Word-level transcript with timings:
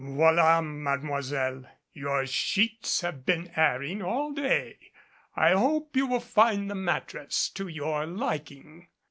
"Voila, 0.03 0.61
Mademoiselle, 0.61 1.63
your 1.93 2.25
sheets 2.25 3.01
have 3.01 3.23
been 3.23 3.51
airing 3.55 4.01
all 4.01 4.31
day. 4.33 4.79
I 5.35 5.51
hope 5.51 5.95
you 5.95 6.07
will 6.07 6.19
find 6.19 6.71
the 6.71 6.73
mattress 6.73 7.47
to 7.49 7.67
your 7.67 8.07
liking." 8.07 8.87